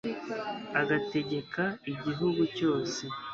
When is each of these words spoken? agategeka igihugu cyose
agategeka 0.81 1.61
igihugu 1.91 2.41
cyose 2.57 3.03